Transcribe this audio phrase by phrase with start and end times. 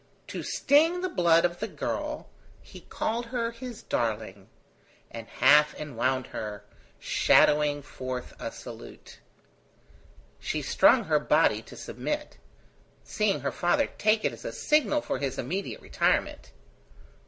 [0.29, 2.27] To sting the blood of the girl,
[2.63, 4.49] he called her his darling,
[5.11, 6.63] and half enwound her,
[6.99, 9.19] shadowing forth a salute.
[10.39, 12.37] She strung her body to submit,
[13.03, 16.51] seeing her father take it as a signal for his immediate retirement.